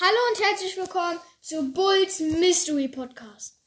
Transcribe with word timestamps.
Hallo 0.00 0.16
und 0.30 0.40
herzlich 0.46 0.76
willkommen 0.76 1.18
zu 1.40 1.72
Bulls 1.72 2.20
Mystery 2.20 2.86
Podcast. 2.86 3.60